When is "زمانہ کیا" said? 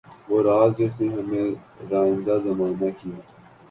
2.45-3.15